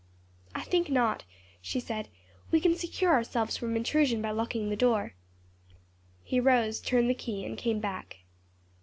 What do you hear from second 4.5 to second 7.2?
the door." He rose, turned the